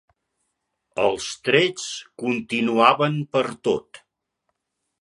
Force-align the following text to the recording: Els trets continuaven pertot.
Els 1.03 1.27
trets 1.49 1.85
continuaven 2.23 3.21
pertot. 3.37 4.01